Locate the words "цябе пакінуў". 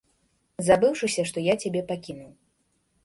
1.65-2.31